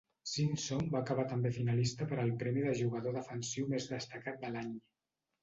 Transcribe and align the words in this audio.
Simpson 0.29 0.79
va 0.95 1.01
acabar 1.03 1.25
també 1.33 1.51
finalista 1.57 2.07
per 2.13 2.17
al 2.23 2.33
premi 2.41 2.65
de 2.69 2.73
jugador 2.81 3.17
defensiu 3.19 3.71
més 3.75 3.87
destacat 3.93 4.43
de 4.47 4.53
l'any. 4.57 4.75